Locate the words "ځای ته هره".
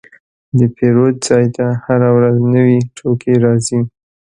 1.27-2.09